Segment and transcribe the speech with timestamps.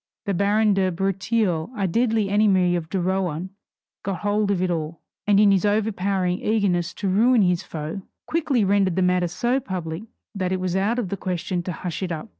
[0.25, 3.51] The baron de Breteuil, a deadly enemy of de Rohan,
[4.01, 8.65] got hold of it all, and in his overpowering eagerness to ruin his foe, quickly
[8.65, 10.01] rendered the matter so public
[10.33, 12.29] that it was out of the question to hush it up.